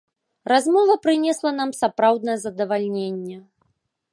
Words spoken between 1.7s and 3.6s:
сапраўднае задавальненне!